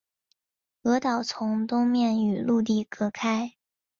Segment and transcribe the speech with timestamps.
[0.81, 3.53] 鹅岛从东面与陆地隔开。